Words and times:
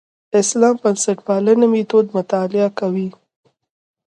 اسلام 0.41 0.75
بنسټپالنې 0.81 1.67
میتود 1.71 2.05
مطالعه 2.17 2.69
کوي. 2.79 3.07